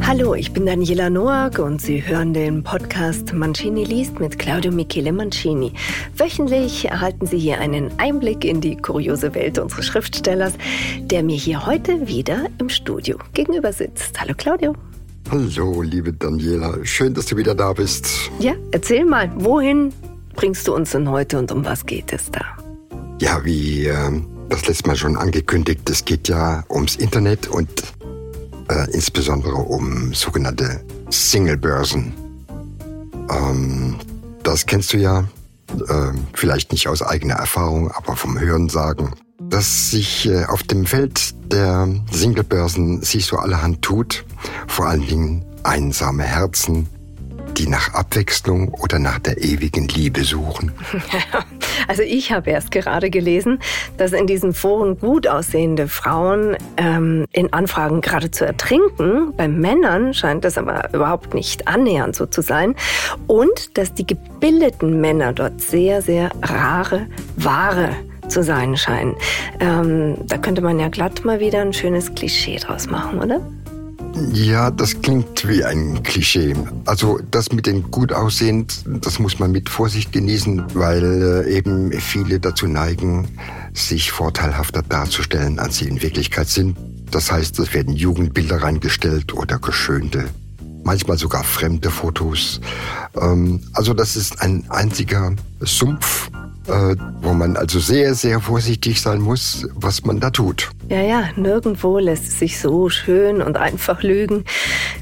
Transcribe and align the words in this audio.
Hallo, 0.00 0.34
ich 0.34 0.52
bin 0.52 0.64
Daniela 0.64 1.10
Noack 1.10 1.58
und 1.58 1.82
Sie 1.82 2.06
hören 2.06 2.32
den 2.32 2.62
Podcast 2.62 3.32
Mancini 3.34 3.84
liest 3.84 4.20
mit 4.20 4.38
Claudio 4.38 4.72
Michele 4.72 5.12
Mancini. 5.12 5.72
Wöchentlich 6.16 6.86
erhalten 6.86 7.26
Sie 7.26 7.38
hier 7.38 7.58
einen 7.58 7.90
Einblick 7.98 8.44
in 8.44 8.60
die 8.60 8.76
kuriose 8.76 9.34
Welt 9.34 9.58
unseres 9.58 9.86
Schriftstellers, 9.86 10.54
der 11.00 11.22
mir 11.22 11.36
hier 11.36 11.66
heute 11.66 12.06
wieder 12.06 12.46
im 12.58 12.68
Studio 12.68 13.18
gegenüber 13.32 13.72
sitzt. 13.72 14.18
Hallo 14.20 14.34
Claudio. 14.36 14.74
Hallo, 15.30 15.82
liebe 15.82 16.12
Daniela. 16.12 16.78
Schön, 16.84 17.12
dass 17.12 17.26
du 17.26 17.36
wieder 17.36 17.54
da 17.54 17.72
bist. 17.72 18.30
Ja, 18.38 18.54
erzähl 18.70 19.04
mal, 19.04 19.30
wohin 19.36 19.92
bringst 20.34 20.68
du 20.68 20.74
uns 20.74 20.92
denn 20.92 21.10
heute 21.10 21.38
und 21.38 21.52
um 21.52 21.64
was 21.64 21.84
geht 21.84 22.12
es 22.12 22.30
da? 22.30 22.44
Ja, 23.20 23.44
wie 23.44 23.86
äh, 23.86 24.20
das 24.48 24.66
letzte 24.66 24.88
Mal 24.88 24.96
schon 24.96 25.16
angekündigt, 25.16 25.88
es 25.90 26.04
geht 26.04 26.28
ja 26.28 26.64
ums 26.70 26.96
Internet 26.96 27.48
und 27.48 27.68
äh, 28.68 28.90
insbesondere 28.92 29.54
um 29.54 30.14
sogenannte 30.14 30.84
Singlebörsen. 31.10 32.14
Ähm, 33.30 33.96
das 34.42 34.66
kennst 34.66 34.92
du 34.92 34.98
ja, 34.98 35.24
äh, 35.88 36.12
vielleicht 36.34 36.72
nicht 36.72 36.88
aus 36.88 37.02
eigener 37.02 37.34
Erfahrung, 37.34 37.90
aber 37.90 38.16
vom 38.16 38.38
Hörensagen, 38.38 39.14
dass 39.40 39.90
sich 39.90 40.28
äh, 40.28 40.44
auf 40.44 40.62
dem 40.62 40.86
Feld 40.86 41.34
der 41.52 41.88
Singlebörsen 42.10 43.02
sich 43.02 43.26
so 43.26 43.36
allerhand 43.36 43.82
tut, 43.82 44.24
vor 44.66 44.86
allen 44.86 45.06
Dingen 45.06 45.44
einsame 45.62 46.24
Herzen, 46.24 46.88
die 47.54 47.68
nach 47.68 47.94
Abwechslung 47.94 48.68
oder 48.74 48.98
nach 48.98 49.18
der 49.18 49.38
ewigen 49.38 49.88
Liebe 49.88 50.24
suchen? 50.24 50.72
Also 51.86 52.02
ich 52.02 52.32
habe 52.32 52.50
erst 52.50 52.70
gerade 52.70 53.10
gelesen, 53.10 53.58
dass 53.96 54.12
in 54.12 54.26
diesen 54.26 54.54
Foren 54.54 54.98
gut 54.98 55.26
aussehende 55.26 55.88
Frauen 55.88 56.56
ähm, 56.76 57.26
in 57.32 57.52
Anfragen 57.52 58.00
gerade 58.00 58.30
zu 58.30 58.46
ertrinken. 58.46 59.34
Bei 59.36 59.48
Männern 59.48 60.14
scheint 60.14 60.44
das 60.44 60.56
aber 60.56 60.88
überhaupt 60.94 61.34
nicht 61.34 61.68
annähernd 61.68 62.16
so 62.16 62.26
zu 62.26 62.42
sein. 62.42 62.74
Und 63.26 63.76
dass 63.76 63.92
die 63.92 64.06
gebildeten 64.06 65.00
Männer 65.00 65.32
dort 65.32 65.60
sehr, 65.60 66.00
sehr 66.00 66.30
rare 66.42 67.06
Ware 67.36 67.90
zu 68.28 68.42
sein 68.42 68.76
scheinen. 68.76 69.14
Ähm, 69.60 70.16
da 70.26 70.38
könnte 70.38 70.62
man 70.62 70.78
ja 70.78 70.88
glatt 70.88 71.24
mal 71.24 71.40
wieder 71.40 71.60
ein 71.60 71.72
schönes 71.72 72.14
Klischee 72.14 72.56
draus 72.56 72.88
machen, 72.88 73.20
oder? 73.20 73.40
Ja, 74.32 74.70
das 74.70 75.00
klingt 75.00 75.46
wie 75.48 75.64
ein 75.64 76.02
Klischee. 76.02 76.54
Also 76.86 77.18
das 77.30 77.52
mit 77.52 77.66
den 77.66 77.90
gut 77.90 78.12
aussehend, 78.12 78.84
das 78.86 79.18
muss 79.18 79.38
man 79.38 79.50
mit 79.50 79.68
Vorsicht 79.68 80.12
genießen, 80.12 80.64
weil 80.74 81.44
äh, 81.46 81.56
eben 81.56 81.92
viele 81.92 82.38
dazu 82.38 82.66
neigen, 82.66 83.28
sich 83.72 84.12
vorteilhafter 84.12 84.82
darzustellen, 84.82 85.58
als 85.58 85.78
sie 85.78 85.88
in 85.88 86.00
Wirklichkeit 86.00 86.48
sind. 86.48 86.76
Das 87.10 87.30
heißt, 87.30 87.58
es 87.58 87.74
werden 87.74 87.94
Jugendbilder 87.94 88.62
reingestellt 88.62 89.34
oder 89.34 89.58
geschönte, 89.58 90.26
manchmal 90.84 91.18
sogar 91.18 91.42
fremde 91.42 91.90
Fotos. 91.90 92.60
Ähm, 93.20 93.60
also 93.72 93.94
das 93.94 94.16
ist 94.16 94.40
ein 94.40 94.64
einziger 94.70 95.34
Sumpf 95.60 96.30
äh, 96.68 96.96
wo 97.20 97.32
man 97.32 97.56
also 97.56 97.78
sehr, 97.78 98.14
sehr 98.14 98.40
vorsichtig 98.40 99.00
sein 99.00 99.20
muss, 99.20 99.66
was 99.74 100.04
man 100.04 100.20
da 100.20 100.30
tut. 100.30 100.70
Ja, 100.88 101.02
ja, 101.02 101.28
nirgendwo 101.36 101.98
lässt 101.98 102.26
es 102.26 102.38
sich 102.38 102.60
so 102.60 102.88
schön 102.88 103.42
und 103.42 103.56
einfach 103.56 104.02
lügen 104.02 104.44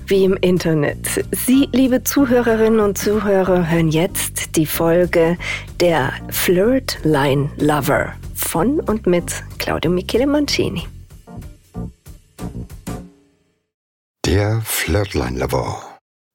wie 0.07 0.25
im 0.25 0.37
Internet. 0.37 1.25
Sie, 1.31 1.69
liebe 1.73 2.03
Zuhörerinnen 2.05 2.81
und 2.81 2.99
Zuhörer, 2.99 3.71
hören 3.71 3.89
jetzt 3.89 4.57
die 4.57 4.67
Folge 4.67 5.37
der 5.81 6.13
Flirt 6.31 6.99
Line 7.05 7.51
Lover 7.57 8.13
von 8.35 8.81
und 8.81 9.07
mit 9.07 9.43
Claudio 9.59 9.91
Michele 9.91 10.27
Mancini. 10.27 10.87
Der 14.27 14.61
Flirtline 14.65 15.39
Lover. 15.39 15.83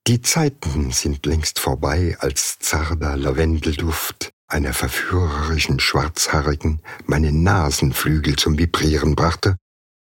Die 0.07 0.21
Zeiten 0.21 0.91
sind 0.91 1.25
längst 1.25 1.59
vorbei, 1.59 2.15
als 2.19 2.59
zarter 2.59 3.17
Lavendelduft 3.17 4.31
einer 4.47 4.73
verführerischen 4.73 5.79
Schwarzhaarigen 5.79 6.81
meine 7.05 7.31
Nasenflügel 7.31 8.35
zum 8.35 8.57
Vibrieren 8.57 9.15
brachte 9.15 9.57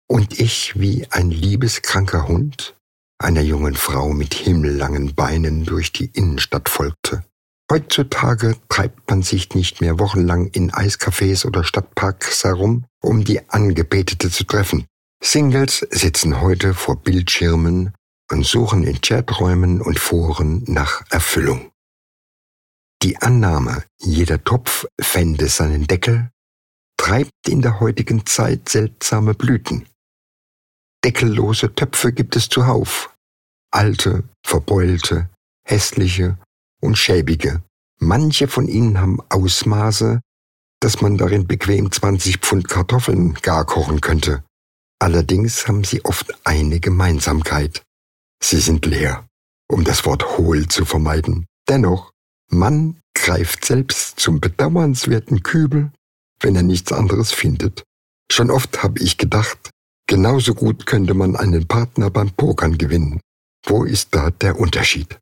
und 0.08 0.38
ich 0.38 0.78
wie 0.78 1.06
ein 1.10 1.30
liebeskranker 1.30 2.28
Hund 2.28 2.76
einer 3.18 3.42
jungen 3.42 3.74
Frau 3.74 4.12
mit 4.12 4.34
himmellangen 4.34 5.14
Beinen 5.14 5.64
durch 5.64 5.92
die 5.92 6.06
Innenstadt 6.06 6.68
folgte. 6.68 7.22
Heutzutage 7.70 8.56
treibt 8.68 9.08
man 9.08 9.22
sich 9.22 9.54
nicht 9.54 9.80
mehr 9.80 9.98
wochenlang 9.98 10.48
in 10.48 10.72
Eiscafés 10.72 11.46
oder 11.46 11.62
Stadtparks 11.62 12.42
herum, 12.42 12.86
um 13.00 13.24
die 13.24 13.48
Angebetete 13.48 14.30
zu 14.30 14.44
treffen. 14.44 14.86
Singles 15.22 15.86
sitzen 15.90 16.40
heute 16.40 16.74
vor 16.74 16.96
Bildschirmen 16.96 17.94
und 18.30 18.44
suchen 18.44 18.84
in 18.84 19.00
Chaträumen 19.00 19.80
und 19.80 19.98
Foren 20.00 20.64
nach 20.66 21.02
Erfüllung. 21.10 21.70
Die 23.02 23.16
Annahme, 23.16 23.82
jeder 23.98 24.44
Topf 24.44 24.86
fände 25.00 25.48
seinen 25.48 25.86
Deckel, 25.86 26.30
treibt 26.98 27.48
in 27.48 27.62
der 27.62 27.80
heutigen 27.80 28.26
Zeit 28.26 28.68
seltsame 28.68 29.32
Blüten. 29.32 29.88
Deckellose 31.02 31.74
Töpfe 31.74 32.12
gibt 32.12 32.36
es 32.36 32.50
zuhauf. 32.50 33.16
Alte, 33.72 34.24
verbeulte, 34.44 35.30
hässliche 35.66 36.38
und 36.82 36.98
schäbige. 36.98 37.62
Manche 37.98 38.48
von 38.48 38.68
ihnen 38.68 39.00
haben 39.00 39.20
Ausmaße, 39.30 40.20
dass 40.80 41.00
man 41.00 41.16
darin 41.16 41.46
bequem 41.46 41.90
20 41.90 42.38
Pfund 42.38 42.68
Kartoffeln 42.68 43.32
gar 43.34 43.64
kochen 43.64 44.02
könnte. 44.02 44.44
Allerdings 44.98 45.66
haben 45.66 45.84
sie 45.84 46.04
oft 46.04 46.34
eine 46.44 46.80
Gemeinsamkeit. 46.80 47.82
Sie 48.42 48.60
sind 48.60 48.84
leer, 48.84 49.26
um 49.70 49.84
das 49.84 50.04
Wort 50.04 50.36
hohl 50.36 50.68
zu 50.68 50.84
vermeiden. 50.84 51.46
Dennoch 51.66 52.12
Mann 52.50 52.98
greift 53.14 53.64
selbst 53.64 54.20
zum 54.20 54.40
bedauernswerten 54.40 55.42
Kübel, 55.42 55.92
wenn 56.40 56.56
er 56.56 56.62
nichts 56.62 56.92
anderes 56.92 57.32
findet. 57.32 57.84
Schon 58.30 58.50
oft 58.50 58.82
habe 58.82 59.00
ich 59.00 59.18
gedacht, 59.18 59.70
genauso 60.06 60.54
gut 60.54 60.86
könnte 60.86 61.14
man 61.14 61.36
einen 61.36 61.66
Partner 61.66 62.10
beim 62.10 62.30
Pokern 62.30 62.78
gewinnen. 62.78 63.20
Wo 63.66 63.84
ist 63.84 64.14
da 64.14 64.30
der 64.30 64.58
Unterschied? 64.58 65.18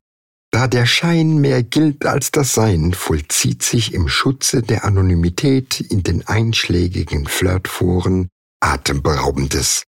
Da 0.51 0.67
der 0.67 0.85
Schein 0.85 1.37
mehr 1.37 1.61
gilt 1.61 2.05
als 2.05 2.31
das 2.31 2.53
Sein, 2.53 2.93
vollzieht 2.93 3.61
sich 3.61 3.93
im 3.93 4.07
Schutze 4.07 4.63
der 4.63 4.83
Anonymität 4.83 5.79
in 5.79 6.01
den 6.01 6.27
einschlägigen 6.27 7.27
Flirtforen 7.27 8.29
Atemberaubendes. 8.59 9.83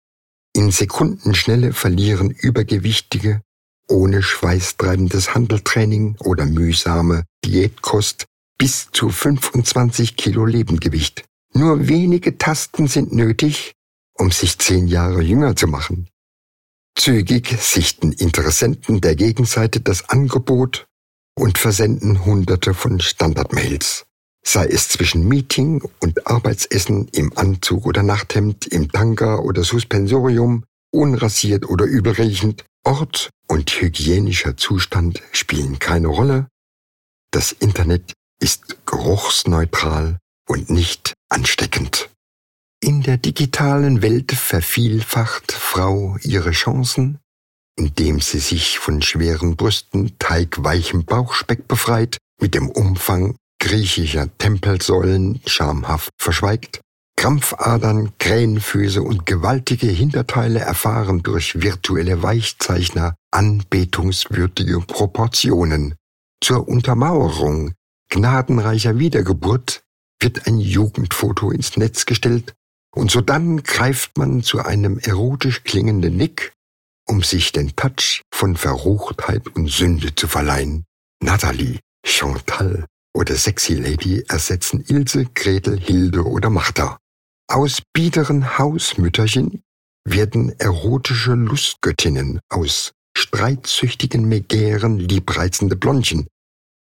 In 0.53 0.71
Sekundenschnelle 0.71 1.73
verlieren 1.73 2.31
Übergewichtige 2.31 3.41
ohne 3.89 4.21
schweißtreibendes 4.21 5.33
Handeltraining 5.33 6.15
oder 6.19 6.45
mühsame 6.45 7.25
Diätkost 7.43 8.25
bis 8.57 8.89
zu 8.91 9.09
25 9.09 10.15
Kilo 10.15 10.45
Lebendgewicht. 10.45 11.25
Nur 11.53 11.87
wenige 11.87 12.37
Tasten 12.37 12.87
sind 12.87 13.13
nötig, 13.13 13.73
um 14.13 14.31
sich 14.31 14.59
zehn 14.59 14.87
Jahre 14.87 15.21
jünger 15.21 15.55
zu 15.55 15.67
machen. 15.67 16.07
Zügig 16.95 17.57
sichten 17.59 18.11
Interessenten 18.11 19.01
der 19.01 19.15
Gegenseite 19.15 19.79
das 19.79 20.09
Angebot 20.09 20.85
und 21.35 21.57
versenden 21.57 22.25
hunderte 22.25 22.73
von 22.73 22.99
Standardmails. 22.99 24.05
Sei 24.43 24.65
es 24.67 24.89
zwischen 24.89 25.27
Meeting 25.27 25.81
und 25.99 26.27
Arbeitsessen 26.27 27.07
im 27.09 27.37
Anzug 27.37 27.85
oder 27.85 28.03
Nachthemd, 28.03 28.67
im 28.67 28.91
Tanga 28.91 29.37
oder 29.37 29.63
Suspensorium, 29.63 30.65
unrasiert 30.91 31.69
oder 31.69 31.85
übelriechend, 31.85 32.65
Ort 32.89 33.29
und 33.47 33.69
hygienischer 33.69 34.57
Zustand 34.57 35.21
spielen 35.31 35.77
keine 35.77 36.07
Rolle. 36.07 36.47
Das 37.29 37.51
Internet 37.51 38.13
ist 38.41 38.83
geruchsneutral 38.87 40.17
und 40.47 40.71
nicht 40.71 41.13
ansteckend. 41.29 42.09
In 42.81 43.03
der 43.03 43.17
digitalen 43.17 44.01
Welt 44.01 44.31
vervielfacht 44.31 45.51
Frau 45.51 46.17
ihre 46.23 46.49
Chancen, 46.49 47.19
indem 47.77 48.21
sie 48.21 48.39
sich 48.39 48.79
von 48.79 49.03
schweren 49.03 49.55
Brüsten, 49.55 50.17
teigweichem 50.17 51.05
Bauchspeck 51.05 51.67
befreit, 51.67 52.17
mit 52.41 52.55
dem 52.55 52.71
Umfang 52.71 53.35
griechischer 53.59 54.35
Tempelsäulen 54.39 55.41
schamhaft 55.45 56.09
verschweigt, 56.17 56.81
Krampfadern, 57.19 58.13
Krähenfüße 58.17 59.01
und 59.01 59.25
gewaltige 59.25 59.87
Hinterteile 59.87 60.59
erfahren 60.59 61.21
durch 61.21 61.61
virtuelle 61.61 62.23
Weichzeichner 62.23 63.13
anbetungswürdige 63.31 64.79
Proportionen. 64.79 65.95
Zur 66.41 66.69
Untermauerung 66.69 67.73
gnadenreicher 68.09 68.99
Wiedergeburt 68.99 69.83
wird 70.21 70.47
ein 70.47 70.59
Jugendfoto 70.59 71.51
ins 71.51 71.75
Netz 71.75 72.05
gestellt 72.05 72.53
und 72.95 73.11
sodann 73.11 73.63
greift 73.63 74.17
man 74.17 74.41
zu 74.41 74.59
einem 74.59 74.97
erotisch 74.97 75.65
klingenden 75.65 76.15
Nick, 76.15 76.53
um 77.05 77.21
sich 77.21 77.51
den 77.51 77.75
Touch 77.75 78.21
von 78.33 78.55
Verruchtheit 78.55 79.45
und 79.57 79.69
Sünde 79.69 80.15
zu 80.15 80.29
verleihen. 80.29 80.85
Natalie, 81.21 81.79
Chantal 82.05 82.85
oder 83.13 83.35
Sexy 83.35 83.73
Lady 83.73 84.23
ersetzen 84.29 84.85
Ilse, 84.87 85.25
Gretel, 85.35 85.77
Hilde 85.77 86.25
oder 86.25 86.49
Martha. 86.49 86.97
Aus 87.51 87.81
biederen 87.93 88.59
Hausmütterchen 88.59 89.63
werden 90.05 90.53
erotische 90.59 91.33
Lustgöttinnen, 91.33 92.41
aus 92.47 92.91
streitsüchtigen 93.17 94.29
Megären 94.29 94.99
liebreizende 94.99 95.75
Blondchen 95.75 96.27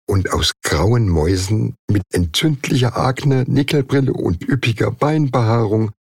und 0.08 0.32
aus 0.32 0.52
grauen 0.62 1.10
Mäusen 1.10 1.74
mit 1.90 2.04
entzündlicher 2.14 2.96
Akne, 2.96 3.46
Nickelbrille 3.48 4.14
und 4.14 4.48
üppiger 4.48 4.92
Beinbehaarung 4.92 5.92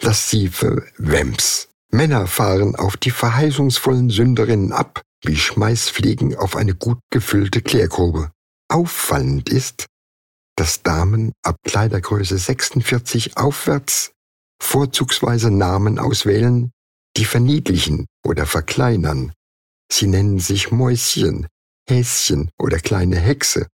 lascive 0.00 0.86
Wemps. 0.96 1.68
Männer 1.90 2.26
fahren 2.26 2.76
auf 2.76 2.96
die 2.96 3.10
verheißungsvollen 3.10 4.08
Sünderinnen 4.08 4.72
ab, 4.72 5.02
wie 5.22 5.36
Schmeißfliegen 5.36 6.34
auf 6.34 6.56
eine 6.56 6.74
gut 6.74 6.98
gefüllte 7.10 7.60
Klärgrube. 7.60 8.30
Auffallend 8.70 9.50
ist, 9.50 9.84
dass 10.58 10.82
Damen 10.82 11.32
ab 11.42 11.56
Kleidergröße 11.62 12.36
46 12.36 13.36
aufwärts 13.36 14.10
vorzugsweise 14.60 15.52
Namen 15.52 16.00
auswählen, 16.00 16.72
die 17.16 17.24
verniedlichen 17.24 18.06
oder 18.26 18.44
verkleinern. 18.44 19.32
Sie 19.90 20.08
nennen 20.08 20.40
sich 20.40 20.72
Mäuschen, 20.72 21.46
Häschen 21.88 22.50
oder 22.58 22.80
kleine 22.80 23.20
Hexe, 23.20 23.68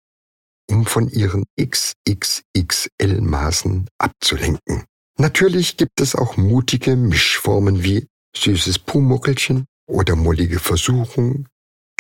um 0.70 0.88
von 0.88 1.08
ihren 1.08 1.44
XXXL-Maßen 1.60 3.88
abzulenken. 4.00 4.86
Natürlich 5.20 5.78
gibt 5.78 6.02
es 6.02 6.16
auch 6.16 6.36
mutige 6.36 6.96
Mischformen 6.96 7.84
wie 7.84 8.08
süßes 8.36 8.80
Pumuckelchen 8.80 9.68
oder 9.88 10.16
mollige 10.16 10.58
Versuchung, 10.58 11.46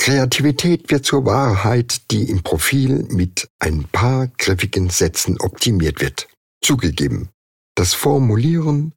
Kreativität 0.01 0.89
wird 0.89 1.05
zur 1.05 1.27
Wahrheit, 1.27 2.09
die 2.09 2.27
im 2.31 2.41
Profil 2.41 3.05
mit 3.11 3.47
ein 3.59 3.83
paar 3.83 4.29
griffigen 4.39 4.89
Sätzen 4.89 5.39
optimiert 5.39 6.01
wird. 6.01 6.27
Zugegeben, 6.65 7.29
das 7.75 7.93
Formulieren 7.93 8.93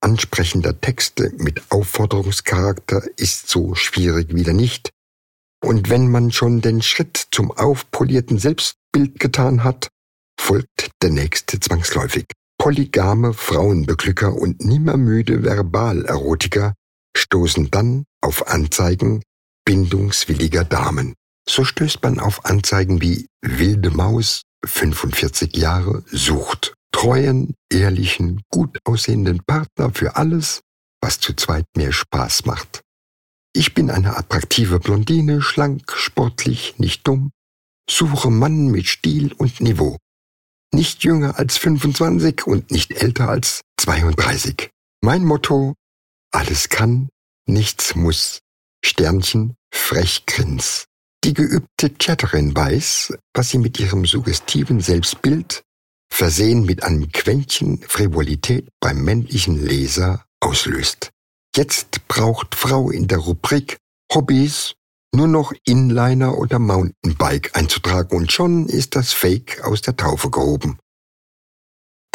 ansprechender 0.00 0.80
Texte 0.80 1.32
mit 1.36 1.62
Aufforderungscharakter 1.70 3.02
ist 3.16 3.48
so 3.48 3.76
schwierig 3.76 4.34
wieder 4.34 4.52
nicht. 4.52 4.90
Und 5.64 5.90
wenn 5.90 6.10
man 6.10 6.32
schon 6.32 6.60
den 6.60 6.82
Schritt 6.82 7.28
zum 7.30 7.52
aufpolierten 7.52 8.38
Selbstbild 8.40 9.20
getan 9.20 9.62
hat, 9.62 9.90
folgt 10.40 10.90
der 11.02 11.10
nächste 11.10 11.60
zwangsläufig. 11.60 12.26
Polygame 12.60 13.32
Frauenbeglücker 13.32 14.34
und 14.34 14.64
nimmermüde 14.64 15.44
Verbalerotiker 15.44 16.74
stoßen 17.16 17.70
dann 17.70 18.06
auf 18.20 18.48
Anzeigen 18.48 19.22
bindungswilliger 19.68 20.64
Damen. 20.64 21.12
So 21.46 21.62
stößt 21.62 22.02
man 22.02 22.20
auf 22.20 22.46
Anzeigen 22.46 23.02
wie 23.02 23.26
Wilde 23.42 23.90
Maus, 23.90 24.44
45 24.64 25.54
Jahre, 25.54 26.04
sucht 26.06 26.72
treuen, 26.90 27.54
ehrlichen, 27.70 28.40
gut 28.50 28.78
aussehenden 28.84 29.42
Partner 29.44 29.90
für 29.92 30.16
alles, 30.16 30.62
was 31.02 31.20
zu 31.20 31.34
zweit 31.34 31.66
mehr 31.76 31.92
Spaß 31.92 32.46
macht. 32.46 32.80
Ich 33.52 33.74
bin 33.74 33.90
eine 33.90 34.16
attraktive 34.16 34.80
Blondine, 34.80 35.42
schlank, 35.42 35.92
sportlich, 35.94 36.78
nicht 36.78 37.06
dumm, 37.06 37.30
suche 37.90 38.30
Mann 38.30 38.68
mit 38.68 38.86
Stil 38.86 39.34
und 39.34 39.60
Niveau. 39.60 39.98
Nicht 40.72 41.04
jünger 41.04 41.38
als 41.38 41.58
25 41.58 42.46
und 42.46 42.70
nicht 42.70 43.02
älter 43.02 43.28
als 43.28 43.60
32. 43.78 44.70
Mein 45.02 45.26
Motto, 45.26 45.74
alles 46.32 46.70
kann, 46.70 47.10
nichts 47.46 47.94
muss. 47.94 48.40
Sternchen 48.84 49.57
frech 49.72 50.26
grins. 50.26 50.86
Die 51.24 51.34
geübte 51.34 51.90
Chatterin 51.98 52.54
weiß, 52.54 53.14
was 53.34 53.50
sie 53.50 53.58
mit 53.58 53.80
ihrem 53.80 54.06
suggestiven 54.06 54.80
Selbstbild, 54.80 55.62
versehen 56.12 56.64
mit 56.64 56.82
einem 56.84 57.10
Quäntchen 57.12 57.82
Frivolität 57.82 58.68
beim 58.80 59.04
männlichen 59.04 59.62
Leser, 59.64 60.24
auslöst. 60.40 61.10
Jetzt 61.56 62.06
braucht 62.06 62.54
Frau 62.54 62.90
in 62.90 63.08
der 63.08 63.18
Rubrik 63.18 63.78
Hobbys 64.12 64.74
nur 65.14 65.26
noch 65.26 65.52
Inliner 65.64 66.38
oder 66.38 66.58
Mountainbike 66.58 67.56
einzutragen 67.56 68.16
und 68.16 68.30
schon 68.30 68.68
ist 68.68 68.94
das 68.94 69.12
Fake 69.12 69.64
aus 69.64 69.82
der 69.82 69.96
Taufe 69.96 70.30
gehoben. 70.30 70.78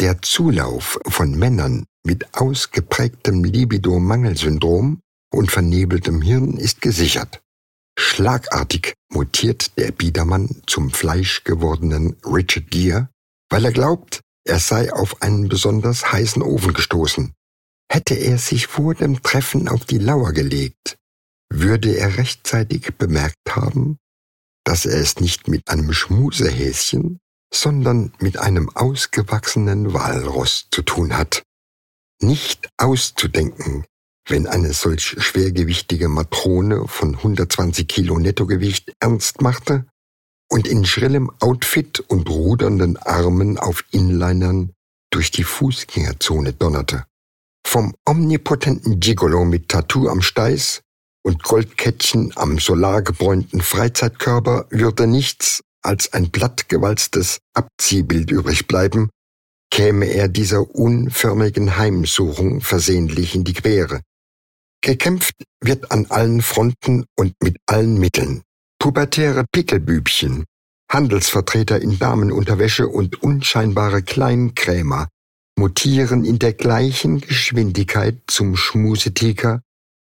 Der 0.00 0.22
Zulauf 0.22 0.98
von 1.06 1.32
Männern 1.32 1.84
mit 2.04 2.34
ausgeprägtem 2.34 3.44
Libido-Mangelsyndrom 3.44 5.00
und 5.34 5.50
vernebeltem 5.50 6.22
Hirn 6.22 6.56
ist 6.56 6.80
gesichert. 6.80 7.42
Schlagartig 7.98 8.94
mutiert 9.10 9.78
der 9.78 9.92
Biedermann 9.92 10.62
zum 10.66 10.90
fleischgewordenen 10.90 12.16
Richard 12.24 12.70
Gere, 12.70 13.08
weil 13.50 13.64
er 13.64 13.72
glaubt, 13.72 14.20
er 14.46 14.58
sei 14.58 14.92
auf 14.92 15.22
einen 15.22 15.48
besonders 15.48 16.12
heißen 16.12 16.42
Ofen 16.42 16.72
gestoßen. 16.72 17.32
Hätte 17.90 18.14
er 18.14 18.38
sich 18.38 18.66
vor 18.66 18.94
dem 18.94 19.22
Treffen 19.22 19.68
auf 19.68 19.84
die 19.84 19.98
Lauer 19.98 20.32
gelegt, 20.32 20.96
würde 21.52 21.96
er 21.96 22.16
rechtzeitig 22.16 22.94
bemerkt 22.98 23.36
haben, 23.50 23.98
dass 24.64 24.86
er 24.86 24.98
es 24.98 25.20
nicht 25.20 25.48
mit 25.48 25.68
einem 25.68 25.92
Schmusehäschen, 25.92 27.20
sondern 27.52 28.12
mit 28.18 28.38
einem 28.38 28.70
ausgewachsenen 28.70 29.92
Walross 29.92 30.66
zu 30.70 30.82
tun 30.82 31.16
hat. 31.16 31.42
Nicht 32.20 32.68
auszudenken, 32.76 33.84
wenn 34.28 34.46
eine 34.46 34.72
solch 34.72 35.16
schwergewichtige 35.18 36.08
Matrone 36.08 36.88
von 36.88 37.16
120 37.16 37.86
Kilo 37.86 38.18
Nettogewicht 38.18 38.92
ernst 39.00 39.42
machte 39.42 39.86
und 40.50 40.66
in 40.66 40.84
schrillem 40.84 41.30
Outfit 41.40 42.00
und 42.00 42.28
rudernden 42.30 42.96
Armen 42.96 43.58
auf 43.58 43.84
Inlinern 43.90 44.72
durch 45.10 45.30
die 45.30 45.44
Fußgängerzone 45.44 46.52
donnerte. 46.52 47.04
Vom 47.66 47.94
omnipotenten 48.04 49.00
Gigolo 49.00 49.44
mit 49.44 49.68
Tattoo 49.68 50.08
am 50.08 50.22
Steiß 50.22 50.82
und 51.22 51.42
Goldkettchen 51.42 52.32
am 52.36 52.58
solargebräunten 52.58 53.60
Freizeitkörper 53.62 54.66
würde 54.70 55.06
nichts 55.06 55.62
als 55.82 56.12
ein 56.12 56.30
blattgewalztes 56.30 57.38
Abziehbild 57.54 58.30
übrig 58.30 58.66
bleiben, 58.66 59.10
käme 59.70 60.06
er 60.06 60.28
dieser 60.28 60.74
unförmigen 60.74 61.76
Heimsuchung 61.76 62.60
versehentlich 62.60 63.34
in 63.34 63.44
die 63.44 63.54
Quere. 63.54 64.00
Gekämpft 64.84 65.34
wird 65.62 65.90
an 65.92 66.04
allen 66.10 66.42
Fronten 66.42 67.06
und 67.16 67.32
mit 67.42 67.56
allen 67.64 67.98
Mitteln. 67.98 68.42
Pubertäre 68.78 69.46
Pickelbübchen, 69.50 70.44
Handelsvertreter 70.92 71.80
in 71.80 71.98
Damenunterwäsche 71.98 72.86
und 72.88 73.22
unscheinbare 73.22 74.02
Kleinkrämer 74.02 75.08
mutieren 75.58 76.26
in 76.26 76.38
der 76.38 76.52
gleichen 76.52 77.22
Geschwindigkeit 77.22 78.24
zum 78.26 78.56
Schmusetiker, 78.56 79.62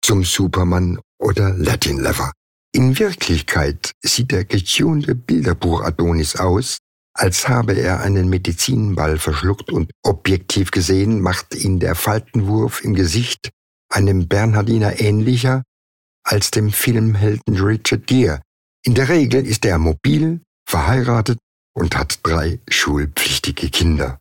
zum 0.03 0.25
Superman 0.25 1.01
oder 1.19 1.51
Latin 1.51 1.99
Lover. 1.99 2.33
In 2.75 2.99
Wirklichkeit 2.99 3.93
sieht 4.03 4.31
der 4.31 4.47
getunte 4.47 5.15
Bilderbuch 5.15 5.83
Adonis 5.83 6.37
aus, 6.37 6.79
als 7.13 7.47
habe 7.47 7.75
er 7.75 8.01
einen 8.01 8.31
Medizinball 8.31 9.19
verschluckt 9.19 9.71
und 9.71 9.91
objektiv 10.03 10.71
gesehen 10.71 11.21
macht 11.21 11.55
ihn 11.55 11.79
der 11.79 11.95
Faltenwurf 11.95 12.83
im 12.83 12.95
Gesicht 12.95 13.51
einem 13.93 14.29
Bernhardiner 14.29 15.01
ähnlicher 15.01 15.63
als 16.25 16.51
dem 16.51 16.71
Filmhelden 16.71 17.57
Richard 17.57 18.07
Gere. 18.07 18.41
In 18.85 18.95
der 18.95 19.09
Regel 19.09 19.47
ist 19.47 19.65
er 19.65 19.79
mobil, 19.79 20.41
verheiratet 20.69 21.39
und 21.75 21.97
hat 21.97 22.21
drei 22.23 22.61
schulpflichtige 22.69 23.71
Kinder. 23.71 24.19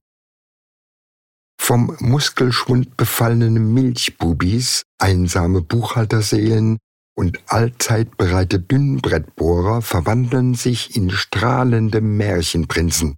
Vom 1.60 1.96
Muskelschwund 2.00 2.98
befallenen 2.98 3.74
Milchbubis, 3.74 4.84
einsame 4.98 5.62
Buchhalterseelen 5.62 6.80
und 7.16 7.40
allzeit 7.46 8.18
bereite 8.18 8.60
Dünnbrettbohrer 8.60 9.82
verwandeln 9.82 10.56
sich 10.56 10.96
in 10.96 11.12
strahlende 11.12 12.02
Märchenprinzen. 12.02 13.18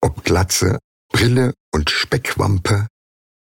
Ob 0.00 0.24
Glatze, 0.24 0.78
Brille 1.12 1.54
und 1.72 1.90
Speckwampe 1.90 2.88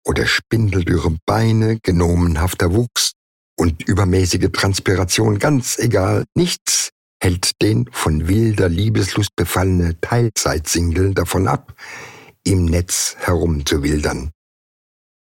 oder 0.04 0.26
spindeldürre 0.26 1.16
Beine, 1.26 1.78
genomenhafter 1.82 2.74
Wuchs 2.74 3.12
und 3.58 3.86
übermäßige 3.88 4.50
Transpiration, 4.52 5.38
ganz 5.38 5.78
egal, 5.78 6.24
nichts 6.34 6.90
hält 7.22 7.62
den 7.62 7.88
von 7.90 8.28
wilder 8.28 8.68
Liebeslust 8.68 9.30
befallene 9.34 9.98
Teilzeitsingle 10.00 11.14
davon 11.14 11.48
ab, 11.48 11.74
im 12.44 12.66
Netz 12.66 13.16
herumzuwildern. 13.18 14.30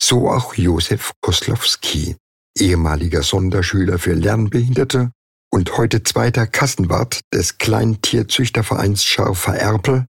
So 0.02 0.30
auch 0.30 0.56
Josef 0.56 1.12
Koslowski, 1.22 2.16
ehemaliger 2.58 3.22
Sonderschüler 3.22 4.00
für 4.00 4.14
Lernbehinderte 4.14 5.12
und 5.52 5.78
heute 5.78 6.02
zweiter 6.02 6.48
Kassenwart 6.48 7.20
des 7.32 7.60
Kleintierzüchtervereins 7.60 9.04
Scharfer 9.04 9.56
Erpel. 9.56 10.06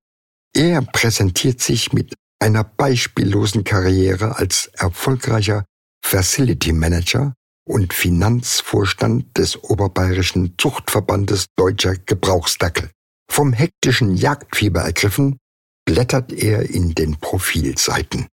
Er 0.54 0.80
präsentiert 0.80 1.60
sich 1.60 1.92
mit 1.92 2.14
einer 2.42 2.64
beispiellosen 2.64 3.62
Karriere 3.62 4.36
als 4.36 4.66
erfolgreicher 4.74 5.64
Facility 6.04 6.72
Manager 6.72 7.34
und 7.64 7.94
Finanzvorstand 7.94 9.38
des 9.38 9.62
Oberbayerischen 9.62 10.56
Zuchtverbandes 10.58 11.46
Deutscher 11.56 11.94
Gebrauchsdackel. 11.94 12.90
Vom 13.30 13.52
hektischen 13.52 14.16
Jagdfieber 14.16 14.80
ergriffen, 14.80 15.38
blättert 15.86 16.32
er 16.32 16.68
in 16.68 16.96
den 16.96 17.16
Profilseiten. 17.20 18.26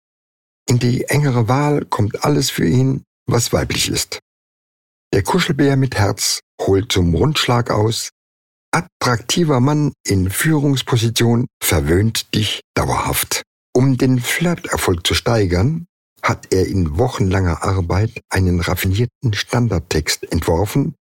In 0.67 0.79
die 0.79 1.03
engere 1.03 1.47
Wahl 1.47 1.85
kommt 1.85 2.23
alles 2.23 2.49
für 2.49 2.65
ihn, 2.65 3.03
was 3.27 3.53
weiblich 3.53 3.89
ist. 3.89 4.19
Der 5.13 5.21
Kuschelbär 5.21 5.77
mit 5.77 5.95
Herz 5.95 6.39
holt 6.59 6.91
zum 6.91 7.13
Rundschlag 7.13 7.69
aus. 7.69 8.09
Attraktiver 8.71 9.59
Mann 9.59 9.93
in 10.03 10.31
Führungsposition 10.31 11.45
verwöhnt 11.63 12.33
dich 12.33 12.61
dauerhaft. 12.73 13.43
Um 13.75 13.97
den 13.97 14.19
Flirterfolg 14.19 15.05
zu 15.05 15.13
steigern, 15.13 15.85
hat 16.21 16.53
er 16.53 16.67
in 16.67 16.97
wochenlanger 16.97 17.63
Arbeit 17.63 18.21
einen 18.29 18.59
raffinierten 18.59 19.33
Standardtext 19.33 20.31
entworfen, 20.31 20.95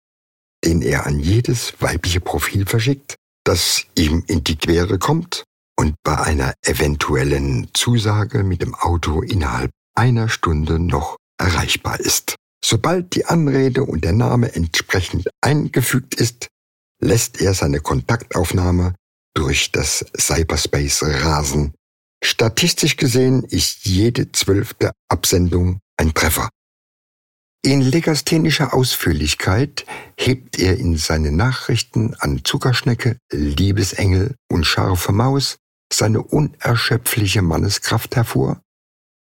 den 0.65 0.83
er 0.83 1.07
an 1.07 1.19
jedes 1.19 1.75
weibliche 1.81 2.21
Profil 2.21 2.67
verschickt, 2.67 3.17
das 3.45 3.87
ihm 3.97 4.25
in 4.27 4.45
die 4.45 4.57
Quere 4.57 4.99
kommt 4.99 5.45
und 5.79 5.95
bei 6.03 6.19
einer 6.19 6.55
eventuellen 6.63 7.69
Zusage 7.73 8.43
mit 8.43 8.63
dem 8.63 8.75
Auto 8.75 9.23
innerhalb 9.23 9.71
einer 9.95 10.29
Stunde 10.29 10.79
noch 10.79 11.17
erreichbar 11.39 12.01
ist. 12.01 12.35
Sobald 12.65 13.15
die 13.15 13.27
Anrede 13.27 13.85
und 13.85 14.05
der 14.05 14.13
Name 14.13 14.55
entsprechend 14.55 15.29
eingefügt 15.41 16.15
ist, 16.17 16.49
lässt 17.01 17.41
er 17.41 17.55
seine 17.55 17.81
Kontaktaufnahme 17.81 18.95
durch 19.35 19.71
das 19.71 20.05
Cyberspace 20.19 21.05
rasen. 21.05 21.75
Statistisch 22.23 22.97
gesehen 22.97 23.45
ist 23.45 23.85
jede 23.87 24.33
zwölfte 24.33 24.93
Absendung 25.09 25.81
ein 25.97 26.13
Treffer. 26.15 26.49
In 27.63 27.81
legasthenischer 27.81 28.75
Ausführlichkeit 28.75 29.87
hebt 30.17 30.59
er 30.59 30.77
in 30.77 30.97
seinen 30.97 31.37
Nachrichten 31.37 32.15
an 32.21 32.45
Zuckerschnecke, 32.45 33.19
Liebesengel 33.33 34.37
und 34.49 34.65
scharfe 34.65 35.13
Maus 35.13 35.57
seine 35.93 36.23
unerschöpfliche 36.23 37.43
Manneskraft 37.43 38.17
hervor, 38.17 38.61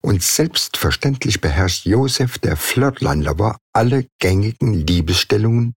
und 0.03 0.23
selbstverständlich 0.23 1.41
beherrscht 1.41 1.87
Josef 1.87 2.39
der 2.39 2.57
Flirtline-Lover 2.57 3.57
alle 3.73 4.07
gängigen 4.19 4.75
Liebesstellungen, 4.75 5.75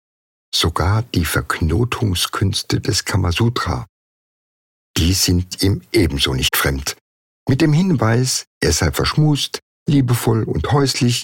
sogar 0.53 1.03
die 1.03 1.25
Verknotungskünste 1.25 2.81
des 2.81 3.05
Kamasutra. 3.05 3.85
Die 4.97 5.13
sind 5.13 5.61
ihm 5.61 5.81
ebenso 5.93 6.33
nicht 6.33 6.57
fremd. 6.57 6.97
Mit 7.47 7.61
dem 7.61 7.71
Hinweis, 7.71 8.45
er 8.59 8.71
sei 8.73 8.91
verschmust, 8.91 9.59
liebevoll 9.87 10.43
und 10.43 10.71
häuslich, 10.71 11.23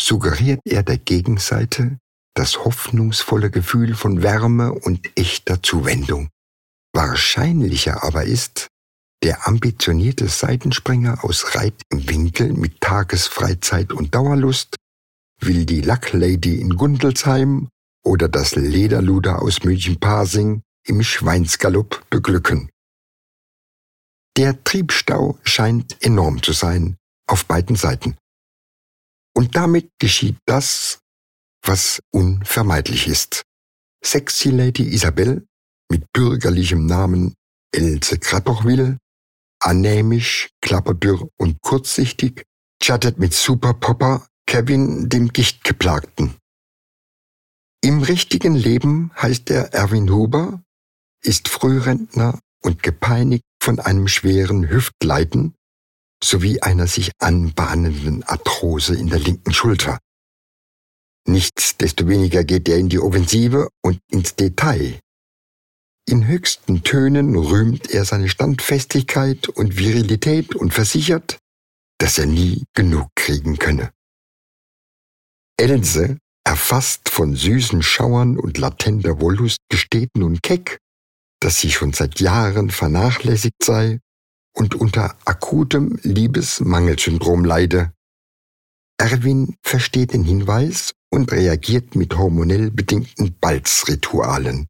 suggeriert 0.00 0.60
er 0.64 0.82
der 0.82 0.96
Gegenseite 0.96 1.98
das 2.34 2.64
hoffnungsvolle 2.64 3.50
Gefühl 3.50 3.94
von 3.94 4.22
Wärme 4.22 4.72
und 4.72 5.10
echter 5.18 5.62
Zuwendung. 5.62 6.30
Wahrscheinlicher 6.94 8.02
aber 8.02 8.24
ist, 8.24 8.68
der 9.22 9.46
ambitionierte 9.46 10.28
Seitenspringer 10.28 11.22
aus 11.22 11.54
Reit 11.54 11.82
im 11.90 12.08
Winkel 12.08 12.54
mit 12.54 12.80
Tagesfreizeit 12.80 13.92
und 13.92 14.14
Dauerlust 14.14 14.76
will 15.42 15.66
die 15.66 15.82
Lacklady 15.82 16.58
in 16.58 16.76
Gundelsheim 16.76 17.68
oder 18.02 18.28
das 18.28 18.56
Lederluder 18.56 19.42
aus 19.42 19.62
München-Pasing 19.62 20.62
im 20.86 21.02
Schweinsgalopp 21.02 22.08
beglücken. 22.08 22.70
Der 24.36 24.62
Triebstau 24.64 25.38
scheint 25.42 26.02
enorm 26.02 26.42
zu 26.42 26.52
sein, 26.52 26.96
auf 27.26 27.46
beiden 27.46 27.76
Seiten. 27.76 28.16
Und 29.34 29.56
damit 29.56 29.90
geschieht 29.98 30.36
das, 30.46 31.00
was 31.62 32.00
unvermeidlich 32.12 33.06
ist. 33.06 33.42
Sexy 34.04 34.50
Lady 34.50 34.88
Isabel 34.94 35.46
mit 35.90 36.10
bürgerlichem 36.12 36.86
Namen 36.86 37.34
Else 37.72 38.18
Kratochwil 38.18 38.98
anämisch, 39.60 40.50
klapperdürr 40.60 41.28
und 41.36 41.60
kurzsichtig, 41.60 42.44
chattet 42.82 43.18
mit 43.18 43.34
Superpopper 43.34 44.26
Kevin, 44.46 45.08
dem 45.08 45.28
Gichtgeplagten. 45.28 46.36
Im 47.82 48.02
richtigen 48.02 48.54
Leben 48.54 49.12
heißt 49.16 49.50
er 49.50 49.72
Erwin 49.72 50.10
Huber, 50.10 50.62
ist 51.22 51.48
Frührentner 51.48 52.40
und 52.62 52.82
gepeinigt 52.82 53.44
von 53.62 53.78
einem 53.78 54.08
schweren 54.08 54.68
Hüftleiden 54.68 55.54
sowie 56.22 56.60
einer 56.60 56.86
sich 56.86 57.12
anbahnenden 57.18 58.22
Arthrose 58.24 58.94
in 58.94 59.08
der 59.08 59.18
linken 59.18 59.52
Schulter. 59.52 59.98
Nichtsdestoweniger 61.26 62.44
geht 62.44 62.68
er 62.68 62.78
in 62.78 62.88
die 62.88 62.98
Offensive 62.98 63.68
und 63.82 64.00
ins 64.10 64.34
Detail, 64.34 65.00
in 66.10 66.26
höchsten 66.26 66.82
Tönen 66.82 67.36
rühmt 67.36 67.90
er 67.90 68.04
seine 68.04 68.28
Standfestigkeit 68.28 69.48
und 69.48 69.78
Virilität 69.78 70.56
und 70.56 70.74
versichert, 70.74 71.38
dass 71.98 72.18
er 72.18 72.26
nie 72.26 72.64
genug 72.74 73.10
kriegen 73.14 73.58
könne. 73.58 73.92
Else, 75.56 76.18
erfasst 76.44 77.10
von 77.10 77.36
süßen 77.36 77.82
Schauern 77.82 78.38
und 78.38 78.58
latenter 78.58 79.20
Wollust, 79.20 79.58
gesteht 79.68 80.10
nun 80.16 80.40
keck, 80.42 80.78
dass 81.40 81.58
sie 81.58 81.70
schon 81.70 81.92
seit 81.92 82.20
Jahren 82.20 82.70
vernachlässigt 82.70 83.64
sei 83.64 84.00
und 84.54 84.74
unter 84.74 85.16
akutem 85.24 85.98
Liebesmangelsyndrom 86.02 87.44
leide. 87.44 87.92
Erwin 88.98 89.56
versteht 89.62 90.12
den 90.12 90.24
Hinweis 90.24 90.92
und 91.10 91.32
reagiert 91.32 91.96
mit 91.96 92.16
hormonell 92.16 92.70
bedingten 92.70 93.36
Balzritualen. 93.40 94.66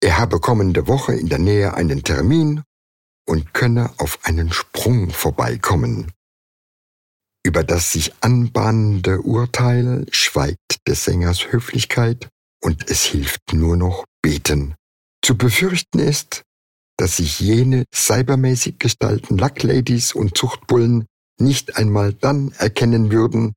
Er 0.00 0.18
habe 0.18 0.40
kommende 0.40 0.88
Woche 0.88 1.14
in 1.14 1.28
der 1.28 1.38
Nähe 1.38 1.74
einen 1.74 2.02
Termin 2.02 2.64
und 3.24 3.54
könne 3.54 3.94
auf 3.98 4.18
einen 4.24 4.52
Sprung 4.52 5.10
vorbeikommen. 5.10 6.10
Über 7.44 7.62
das 7.62 7.92
sich 7.92 8.12
anbahnende 8.20 9.20
Urteil 9.20 10.06
schweigt 10.10 10.86
des 10.88 11.04
Sängers 11.04 11.52
Höflichkeit 11.52 12.28
und 12.60 12.90
es 12.90 13.04
hilft 13.04 13.52
nur 13.52 13.76
noch 13.76 14.04
beten. 14.22 14.74
Zu 15.24 15.36
befürchten 15.36 15.98
ist, 15.98 16.42
dass 16.96 17.16
sich 17.16 17.40
jene 17.40 17.84
cybermäßig 17.94 18.78
gestalten 18.78 19.38
Lackladies 19.38 20.14
und 20.14 20.36
Zuchtbullen 20.36 21.06
nicht 21.40 21.76
einmal 21.76 22.12
dann 22.12 22.52
erkennen 22.58 23.10
würden, 23.10 23.54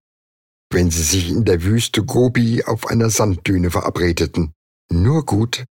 wenn 0.71 0.91
sie 0.91 1.03
sich 1.03 1.29
in 1.29 1.45
der 1.45 1.63
Wüste 1.63 2.03
Gobi 2.03 2.63
auf 2.63 2.87
einer 2.87 3.09
Sanddüne 3.09 3.71
verabredeten. 3.71 4.53
Nur 4.91 5.25
gut, 5.25 5.65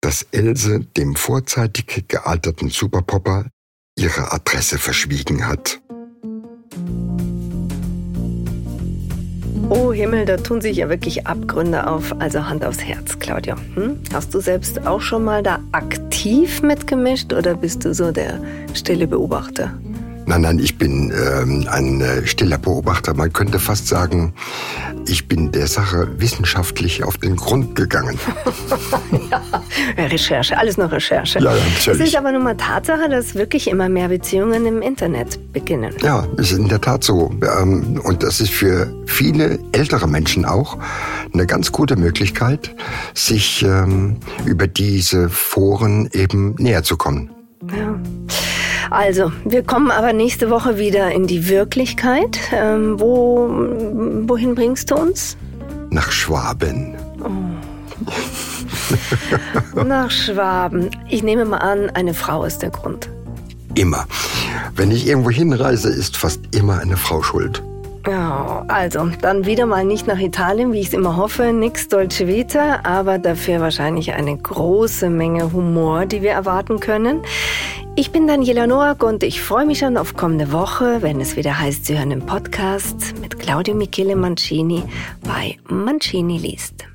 dass 0.00 0.22
Else 0.30 0.80
dem 0.80 1.16
vorzeitig 1.16 2.06
gealterten 2.08 2.70
Superpopper 2.70 3.50
ihre 3.96 4.32
Adresse 4.32 4.78
verschwiegen 4.78 5.46
hat. 5.46 5.80
Himmel, 9.98 10.26
da 10.26 10.36
tun 10.36 10.60
sich 10.60 10.76
ja 10.76 10.88
wirklich 10.88 11.26
Abgründe 11.26 11.88
auf. 11.88 12.14
Also 12.20 12.48
Hand 12.48 12.64
aufs 12.64 12.84
Herz, 12.84 13.18
Claudia. 13.18 13.56
Hm? 13.74 13.98
Hast 14.12 14.32
du 14.32 14.38
selbst 14.38 14.86
auch 14.86 15.00
schon 15.00 15.24
mal 15.24 15.42
da 15.42 15.58
aktiv 15.72 16.62
mitgemischt 16.62 17.32
oder 17.32 17.54
bist 17.54 17.84
du 17.84 17.92
so 17.92 18.12
der 18.12 18.40
stille 18.74 19.08
Beobachter? 19.08 19.74
Nein, 20.28 20.42
nein, 20.42 20.58
ich 20.58 20.76
bin 20.76 21.10
ähm, 21.10 21.66
ein 21.70 22.02
äh, 22.02 22.26
stiller 22.26 22.58
Beobachter. 22.58 23.14
Man 23.14 23.32
könnte 23.32 23.58
fast 23.58 23.88
sagen, 23.88 24.34
ich 25.06 25.26
bin 25.26 25.52
der 25.52 25.66
Sache 25.66 26.06
wissenschaftlich 26.20 27.02
auf 27.02 27.16
den 27.16 27.34
Grund 27.34 27.74
gegangen. 27.74 28.18
ja, 29.30 29.42
Recherche, 29.96 30.58
alles 30.58 30.76
noch 30.76 30.92
Recherche. 30.92 31.38
Ja, 31.38 31.56
ja, 31.56 31.64
natürlich. 31.64 32.00
Es 32.02 32.08
ist 32.08 32.16
aber 32.16 32.30
nun 32.32 32.42
mal 32.42 32.58
Tatsache, 32.58 33.08
dass 33.08 33.36
wirklich 33.36 33.68
immer 33.68 33.88
mehr 33.88 34.08
Beziehungen 34.08 34.66
im 34.66 34.82
Internet 34.82 35.38
beginnen. 35.54 35.94
Ja, 36.02 36.26
ist 36.36 36.52
in 36.52 36.68
der 36.68 36.82
Tat 36.82 37.04
so. 37.04 37.30
Ähm, 37.58 37.98
und 38.04 38.22
das 38.22 38.42
ist 38.42 38.50
für 38.50 38.92
viele 39.06 39.58
ältere 39.72 40.06
Menschen 40.06 40.44
auch 40.44 40.76
eine 41.32 41.46
ganz 41.46 41.72
gute 41.72 41.96
Möglichkeit, 41.96 42.76
sich 43.14 43.62
ähm, 43.62 44.18
über 44.44 44.66
diese 44.66 45.30
Foren 45.30 46.10
eben 46.12 46.54
näher 46.58 46.82
zu 46.82 46.98
kommen. 46.98 47.30
Ja. 47.74 47.98
Also, 48.90 49.32
wir 49.44 49.62
kommen 49.62 49.90
aber 49.90 50.12
nächste 50.12 50.50
Woche 50.50 50.78
wieder 50.78 51.10
in 51.12 51.26
die 51.26 51.48
Wirklichkeit. 51.48 52.38
Ähm, 52.52 52.98
wo, 52.98 53.48
wohin 54.28 54.54
bringst 54.54 54.90
du 54.90 54.96
uns? 54.96 55.36
Nach 55.90 56.10
Schwaben. 56.10 56.94
Oh. 57.22 57.30
Nach 59.84 60.10
Schwaben. 60.10 60.90
Ich 61.08 61.22
nehme 61.22 61.44
mal 61.44 61.58
an, 61.58 61.90
eine 61.90 62.14
Frau 62.14 62.44
ist 62.44 62.62
der 62.62 62.70
Grund. 62.70 63.10
Immer. 63.74 64.06
Wenn 64.74 64.90
ich 64.90 65.06
irgendwo 65.06 65.30
hinreise, 65.30 65.88
ist 65.88 66.16
fast 66.16 66.40
immer 66.54 66.78
eine 66.80 66.96
Frau 66.96 67.22
schuld. 67.22 67.62
Ja, 68.08 68.64
also, 68.68 69.10
dann 69.20 69.44
wieder 69.44 69.66
mal 69.66 69.84
nicht 69.84 70.06
nach 70.06 70.18
Italien, 70.18 70.72
wie 70.72 70.80
ich 70.80 70.86
es 70.88 70.94
immer 70.94 71.16
hoffe, 71.16 71.52
nix 71.52 71.88
Dolce 71.88 72.26
Vita, 72.26 72.80
aber 72.84 73.18
dafür 73.18 73.60
wahrscheinlich 73.60 74.14
eine 74.14 74.34
große 74.34 75.10
Menge 75.10 75.52
Humor, 75.52 76.06
die 76.06 76.22
wir 76.22 76.30
erwarten 76.30 76.80
können. 76.80 77.20
Ich 77.98 78.12
bin 78.12 78.28
Daniela 78.28 78.68
Noack 78.68 79.02
und 79.02 79.24
ich 79.24 79.42
freue 79.42 79.66
mich 79.66 79.80
schon 79.80 79.96
auf 79.96 80.14
kommende 80.14 80.52
Woche, 80.52 81.02
wenn 81.02 81.20
es 81.20 81.34
wieder 81.34 81.58
heißt, 81.58 81.84
Sie 81.84 81.98
hören 81.98 82.10
den 82.10 82.24
Podcast 82.24 83.12
mit 83.20 83.40
Claudio 83.40 83.74
Michele 83.74 84.14
Mancini 84.14 84.84
bei 85.22 85.58
Mancini 85.66 86.38
liest. 86.38 86.87